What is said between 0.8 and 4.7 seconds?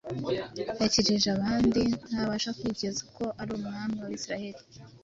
Yakijije abandi, ntabasha kwikiza. Ko ari Umwami w’Abisirayeli,